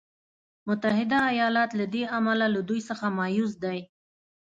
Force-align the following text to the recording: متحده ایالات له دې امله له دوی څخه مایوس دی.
متحده 0.67 1.17
ایالات 1.33 1.69
له 1.79 1.85
دې 1.93 2.03
امله 2.17 2.45
له 2.55 2.61
دوی 2.69 2.81
څخه 2.89 3.05
مایوس 3.17 3.53
دی. 3.63 3.79